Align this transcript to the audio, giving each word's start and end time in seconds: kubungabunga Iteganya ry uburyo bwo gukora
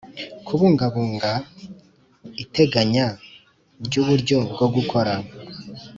kubungabunga 0.45 1.31
Iteganya 2.43 3.05
ry 3.85 3.95
uburyo 4.01 4.37
bwo 4.51 4.67
gukora 4.75 5.13